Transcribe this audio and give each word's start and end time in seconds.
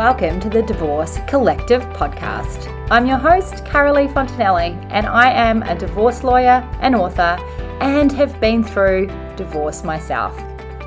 welcome 0.00 0.40
to 0.40 0.48
the 0.48 0.62
Divorce 0.62 1.18
Collective 1.26 1.82
podcast. 1.90 2.74
I'm 2.90 3.06
your 3.06 3.18
host, 3.18 3.64
Carolee 3.66 4.10
Fontanelli, 4.10 4.74
and 4.90 5.04
I 5.04 5.30
am 5.30 5.62
a 5.62 5.74
divorce 5.78 6.24
lawyer 6.24 6.66
and 6.80 6.96
author 6.96 7.36
and 7.82 8.10
have 8.12 8.40
been 8.40 8.64
through 8.64 9.08
divorce 9.36 9.84
myself. 9.84 10.34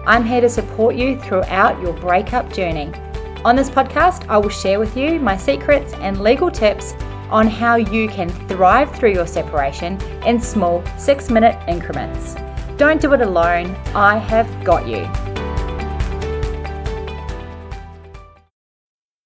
I'm 0.08 0.26
here 0.26 0.42
to 0.42 0.50
support 0.50 0.96
you 0.96 1.20
throughout 1.20 1.80
your 1.80 1.94
breakup 1.94 2.52
journey. 2.52 2.92
On 3.46 3.56
this 3.56 3.70
podcast, 3.70 4.28
I 4.30 4.38
will 4.40 4.50
share 4.50 4.80
with 4.80 4.98
you 4.98 5.20
my 5.20 5.38
secrets 5.38 5.94
and 5.94 6.20
legal 6.20 6.50
tips 6.50 6.94
on 7.30 7.46
how 7.46 7.76
you 7.76 8.08
can 8.08 8.30
thrive 8.48 8.96
through 8.96 9.14
your 9.14 9.28
separation 9.28 10.02
in 10.26 10.42
small 10.42 10.84
six 10.98 11.30
minute 11.30 11.62
increments. 11.68 12.36
Don't 12.78 13.00
do 13.00 13.14
it 13.14 13.22
alone, 13.22 13.76
I 13.94 14.18
have 14.18 14.50
got 14.64 14.88
you. 14.88 15.08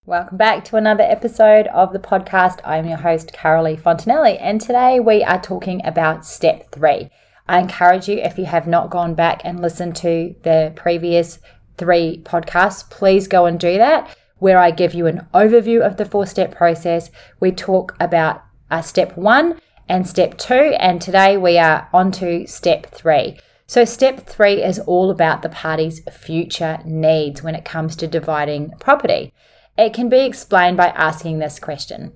Welcome 0.07 0.37
back 0.37 0.63
to 0.63 0.77
another 0.77 1.03
episode 1.03 1.67
of 1.67 1.91
the 1.91 1.99
podcast. 1.99 2.61
I'm 2.63 2.87
your 2.87 2.97
host, 2.97 3.33
Carolee 3.33 3.77
Fontanelli, 3.77 4.37
and 4.39 4.61
today 4.61 5.01
we 5.01 5.21
are 5.21 5.41
talking 5.41 5.85
about 5.85 6.25
step 6.25 6.71
three. 6.71 7.09
I 7.45 7.59
encourage 7.59 8.07
you, 8.07 8.15
if 8.19 8.37
you 8.37 8.45
have 8.45 8.67
not 8.67 8.89
gone 8.89 9.15
back 9.15 9.41
and 9.43 9.59
listened 9.59 9.97
to 9.97 10.33
the 10.43 10.71
previous 10.77 11.39
three 11.77 12.21
podcasts, 12.23 12.89
please 12.89 13.27
go 13.27 13.47
and 13.47 13.59
do 13.59 13.77
that, 13.79 14.15
where 14.37 14.59
I 14.59 14.71
give 14.71 14.93
you 14.93 15.07
an 15.07 15.27
overview 15.33 15.85
of 15.85 15.97
the 15.97 16.05
four 16.05 16.25
step 16.25 16.55
process. 16.55 17.11
We 17.41 17.51
talk 17.51 17.93
about 17.99 18.41
uh, 18.71 18.83
step 18.83 19.17
one 19.17 19.59
and 19.89 20.07
step 20.07 20.37
two, 20.37 20.73
and 20.79 21.01
today 21.01 21.35
we 21.35 21.57
are 21.57 21.89
on 21.91 22.13
to 22.13 22.47
step 22.47 22.85
three. 22.91 23.41
So, 23.65 23.83
step 23.83 24.25
three 24.25 24.63
is 24.63 24.79
all 24.79 25.11
about 25.11 25.41
the 25.41 25.49
party's 25.49 25.99
future 26.09 26.79
needs 26.85 27.43
when 27.43 27.55
it 27.55 27.65
comes 27.65 27.97
to 27.97 28.07
dividing 28.07 28.71
property. 28.79 29.33
It 29.77 29.93
can 29.93 30.09
be 30.09 30.25
explained 30.25 30.77
by 30.77 30.87
asking 30.87 31.39
this 31.39 31.59
question 31.59 32.13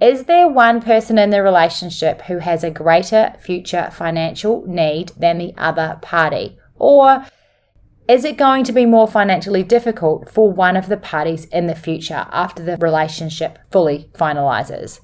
Is 0.00 0.24
there 0.24 0.48
one 0.48 0.82
person 0.82 1.18
in 1.18 1.30
the 1.30 1.42
relationship 1.42 2.22
who 2.22 2.38
has 2.38 2.62
a 2.62 2.70
greater 2.70 3.34
future 3.40 3.90
financial 3.92 4.64
need 4.66 5.12
than 5.16 5.38
the 5.38 5.54
other 5.56 5.98
party? 6.02 6.58
Or 6.76 7.24
is 8.08 8.24
it 8.24 8.36
going 8.36 8.64
to 8.64 8.72
be 8.72 8.86
more 8.86 9.08
financially 9.08 9.62
difficult 9.62 10.30
for 10.30 10.50
one 10.50 10.76
of 10.76 10.88
the 10.88 10.96
parties 10.96 11.44
in 11.46 11.66
the 11.66 11.74
future 11.74 12.26
after 12.30 12.62
the 12.62 12.76
relationship 12.76 13.58
fully 13.70 14.10
finalizes? 14.14 15.00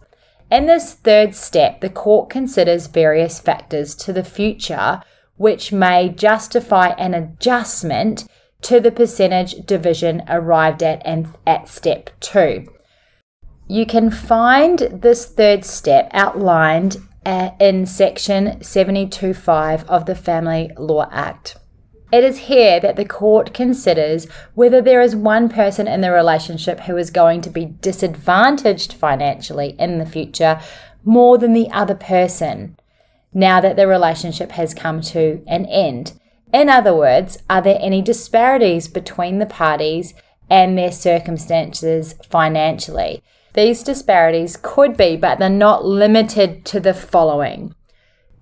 In 0.51 0.67
this 0.67 0.95
third 0.95 1.35
step, 1.35 1.81
the 1.81 1.91
court 1.91 2.31
considers 2.31 2.87
various 2.87 3.41
factors 3.41 3.95
to 3.97 4.13
the 4.13 4.25
future 4.25 5.03
which 5.37 5.73
may 5.73 6.09
justify 6.09 6.89
an 6.91 7.13
adjustment 7.13 8.27
to 8.65 8.81
the 8.81 8.91
percentage 8.91 9.65
division 9.67 10.23
arrived 10.29 10.83
at 10.83 11.03
and 11.05 11.29
at 11.47 11.69
step 11.69 12.11
two. 12.21 12.67
You 13.69 13.87
can 13.87 14.11
find 14.11 14.79
this 14.79 15.27
third 15.27 15.65
step 15.65 16.11
outlined 16.13 16.97
in 17.25 17.87
section 17.87 18.63
725 18.63 19.85
of 19.85 20.07
the 20.07 20.15
Family 20.15 20.71
Law 20.77 21.09
Act. 21.11 21.57
It 22.13 22.23
is 22.23 22.39
here 22.39 22.79
that 22.81 22.97
the 22.97 23.05
court 23.05 23.55
considers 23.55 24.27
whether 24.55 24.81
there 24.81 25.01
is 25.01 25.17
one 25.17 25.49
person 25.49 25.89
in 25.89 26.01
the 26.01 26.13
relationship 26.13 26.81
who 26.81 26.97
is 26.97 27.11
going 27.11 27.41
to 27.41 27.51
be 27.51 27.75
disadvantaged 27.81 28.93
financially 28.93 29.75
in 29.79 29.99
the 29.99 30.07
future 30.07 30.61
more 31.03 31.39
than 31.39 31.53
the 31.53 31.71
other 31.71 31.95
person 31.95 32.77
now 33.33 33.61
that 33.61 33.77
the 33.77 33.89
relationship 33.89 34.53
has 34.53 34.75
come 34.75 35.01
to 35.01 35.43
an 35.47 35.67
end. 35.67 36.13
In 36.55 36.69
other 36.69 36.95
words, 36.95 37.37
are 37.51 37.61
there 37.61 37.79
any 37.81 38.01
disparities 38.01 38.87
between 38.87 39.41
the 39.41 39.45
parties 39.47 40.15
and 40.49 40.79
their 40.79 40.93
circumstances 40.93 42.15
financially? 42.31 43.25
These 43.55 43.83
disparities 43.83 44.57
could 44.63 44.97
be, 44.97 45.17
but 45.17 45.41
they're 45.41 45.51
not 45.51 45.85
limited 45.85 46.65
to 46.67 46.79
the 46.79 46.95
following. 46.95 47.75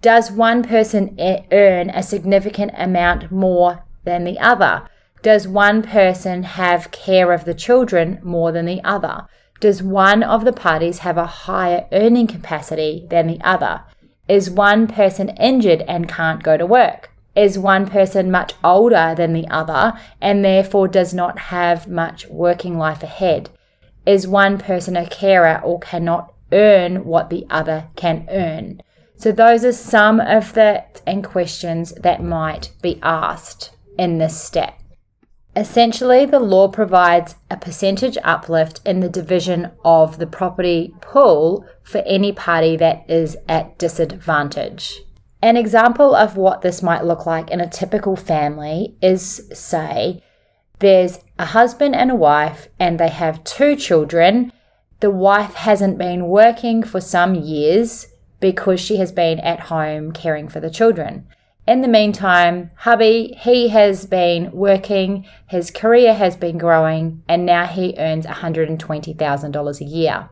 Does 0.02 0.30
one 0.30 0.62
person 0.62 1.16
earn 1.50 1.88
a 1.88 2.02
significant 2.02 2.72
amount 2.76 3.32
more 3.32 3.82
than 4.04 4.24
the 4.24 4.38
other? 4.38 4.86
Does 5.22 5.48
one 5.48 5.80
person 5.80 6.42
have 6.42 6.90
care 6.90 7.32
of 7.32 7.46
the 7.46 7.54
children 7.54 8.20
more 8.22 8.52
than 8.52 8.66
the 8.66 8.84
other? 8.84 9.26
Does 9.58 9.82
one 9.82 10.22
of 10.22 10.44
the 10.44 10.52
parties 10.52 10.98
have 10.98 11.16
a 11.16 11.24
higher 11.24 11.86
earning 11.92 12.26
capacity 12.26 13.06
than 13.08 13.26
the 13.26 13.40
other? 13.40 13.84
Is 14.28 14.50
one 14.50 14.86
person 14.86 15.30
injured 15.30 15.80
and 15.88 16.06
can't 16.06 16.42
go 16.42 16.58
to 16.58 16.66
work? 16.66 17.08
Is 17.34 17.58
one 17.58 17.86
person 17.86 18.30
much 18.30 18.54
older 18.62 19.14
than 19.16 19.32
the 19.32 19.48
other 19.48 19.98
and 20.20 20.44
therefore 20.44 20.88
does 20.88 21.14
not 21.14 21.38
have 21.38 21.88
much 21.88 22.26
working 22.28 22.78
life 22.78 23.02
ahead? 23.02 23.50
Is 24.04 24.26
one 24.26 24.58
person 24.58 24.96
a 24.96 25.08
carer 25.08 25.60
or 25.62 25.78
cannot 25.80 26.34
earn 26.52 27.04
what 27.04 27.30
the 27.30 27.46
other 27.48 27.88
can 27.96 28.26
earn? 28.30 28.82
So, 29.16 29.30
those 29.30 29.64
are 29.64 29.72
some 29.72 30.18
of 30.18 30.54
the 30.54 30.84
and 31.06 31.24
questions 31.24 31.92
that 31.92 32.22
might 32.22 32.72
be 32.82 32.98
asked 33.02 33.70
in 33.98 34.18
this 34.18 34.40
step. 34.40 34.78
Essentially, 35.54 36.24
the 36.24 36.40
law 36.40 36.68
provides 36.68 37.36
a 37.50 37.56
percentage 37.56 38.16
uplift 38.24 38.80
in 38.86 39.00
the 39.00 39.08
division 39.08 39.70
of 39.84 40.18
the 40.18 40.26
property 40.26 40.94
pool 41.00 41.66
for 41.82 41.98
any 41.98 42.32
party 42.32 42.76
that 42.76 43.04
is 43.08 43.36
at 43.48 43.78
disadvantage. 43.78 45.02
An 45.42 45.56
example 45.56 46.14
of 46.14 46.36
what 46.36 46.62
this 46.62 46.82
might 46.82 47.04
look 47.04 47.26
like 47.26 47.50
in 47.50 47.60
a 47.60 47.68
typical 47.68 48.14
family 48.14 48.96
is 49.02 49.50
say, 49.52 50.22
there's 50.78 51.18
a 51.38 51.46
husband 51.46 51.94
and 51.96 52.10
a 52.10 52.16
wife, 52.16 52.68
and 52.78 52.98
they 52.98 53.08
have 53.08 53.44
two 53.44 53.76
children. 53.76 54.52
The 55.00 55.10
wife 55.10 55.54
hasn't 55.54 55.98
been 55.98 56.28
working 56.28 56.82
for 56.82 57.00
some 57.00 57.34
years 57.34 58.06
because 58.40 58.80
she 58.80 58.96
has 58.96 59.12
been 59.12 59.40
at 59.40 59.60
home 59.60 60.12
caring 60.12 60.48
for 60.48 60.60
the 60.60 60.70
children. 60.70 61.26
In 61.66 61.80
the 61.80 61.88
meantime, 61.88 62.70
hubby, 62.76 63.36
he 63.40 63.68
has 63.68 64.06
been 64.06 64.50
working, 64.50 65.24
his 65.46 65.70
career 65.70 66.14
has 66.14 66.36
been 66.36 66.58
growing, 66.58 67.22
and 67.28 67.46
now 67.46 67.66
he 67.66 67.94
earns 67.98 68.26
$120,000 68.26 69.80
a 69.80 69.84
year. 69.84 70.30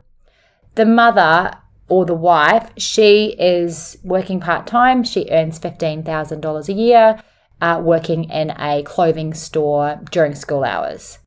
The 0.75 0.87
mother 0.87 1.53
or 1.91 2.07
the 2.07 2.15
wife, 2.15 2.71
she 2.79 3.35
is 3.39 3.99
working 4.03 4.41
part 4.41 4.67
time. 4.67 5.03
She 5.05 5.29
earns 5.31 5.59
$15,000 5.59 6.69
a 6.69 6.73
year, 6.73 7.23
uh, 7.61 7.83
working 7.85 8.25
in 8.31 8.51
a 8.59 8.83
clothing 8.85 9.35
store 9.35 10.01
during 10.11 10.35
school 10.35 10.65
hours. 10.65 11.19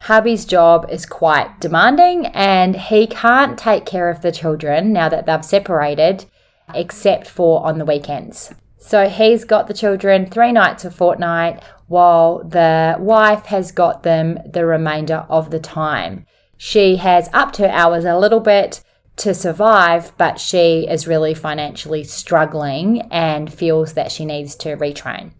Hubby's 0.00 0.44
job 0.44 0.86
is 0.90 1.06
quite 1.06 1.60
demanding 1.60 2.26
and 2.26 2.76
he 2.76 3.06
can't 3.06 3.56
take 3.56 3.86
care 3.86 4.10
of 4.10 4.20
the 4.20 4.32
children 4.32 4.92
now 4.92 5.08
that 5.08 5.24
they've 5.24 5.44
separated, 5.44 6.26
except 6.74 7.26
for 7.26 7.64
on 7.64 7.78
the 7.78 7.86
weekends. 7.86 8.52
So 8.76 9.08
he's 9.08 9.44
got 9.44 9.66
the 9.66 9.72
children 9.72 10.26
three 10.26 10.52
nights 10.52 10.84
a 10.84 10.90
fortnight 10.90 11.62
while 11.86 12.44
the 12.44 12.96
wife 12.98 13.46
has 13.46 13.72
got 13.72 14.02
them 14.02 14.38
the 14.44 14.66
remainder 14.66 15.24
of 15.30 15.50
the 15.50 15.58
time. 15.58 16.26
She 16.58 16.96
has 16.96 17.30
upped 17.32 17.56
her 17.56 17.68
hours 17.68 18.04
a 18.04 18.18
little 18.18 18.40
bit 18.40 18.83
to 19.16 19.34
survive, 19.34 20.16
but 20.18 20.40
she 20.40 20.86
is 20.88 21.06
really 21.06 21.34
financially 21.34 22.04
struggling 22.04 23.02
and 23.12 23.52
feels 23.52 23.94
that 23.94 24.10
she 24.10 24.24
needs 24.24 24.54
to 24.56 24.76
retrain. 24.76 25.32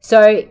So, 0.00 0.48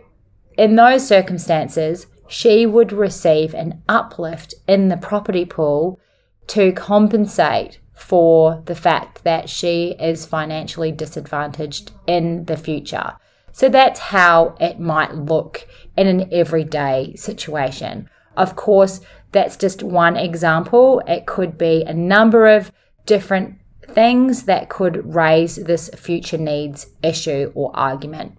in 0.58 0.76
those 0.76 1.06
circumstances, 1.06 2.06
she 2.28 2.66
would 2.66 2.92
receive 2.92 3.54
an 3.54 3.82
uplift 3.88 4.54
in 4.66 4.88
the 4.88 4.96
property 4.96 5.44
pool 5.44 6.00
to 6.48 6.72
compensate 6.72 7.78
for 7.94 8.62
the 8.66 8.74
fact 8.74 9.22
that 9.24 9.48
she 9.48 9.94
is 10.00 10.26
financially 10.26 10.90
disadvantaged 10.92 11.92
in 12.06 12.44
the 12.46 12.56
future. 12.56 13.12
So 13.52 13.68
that's 13.68 14.00
how 14.00 14.56
it 14.60 14.80
might 14.80 15.14
look 15.14 15.68
in 15.96 16.06
an 16.06 16.28
everyday 16.32 17.14
situation. 17.16 18.08
Of 18.36 18.56
course, 18.56 19.00
that's 19.32 19.56
just 19.56 19.82
one 19.82 20.16
example. 20.16 21.02
It 21.06 21.26
could 21.26 21.58
be 21.58 21.82
a 21.82 21.94
number 21.94 22.46
of 22.46 22.70
different 23.06 23.58
things 23.88 24.44
that 24.44 24.68
could 24.68 25.14
raise 25.14 25.56
this 25.56 25.90
future 25.96 26.38
needs 26.38 26.86
issue 27.02 27.50
or 27.54 27.74
argument. 27.74 28.38